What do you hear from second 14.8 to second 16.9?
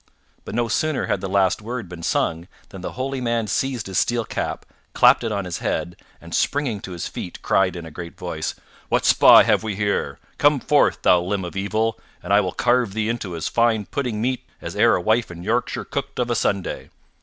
a wife in Yorkshire cooked of a Sunday."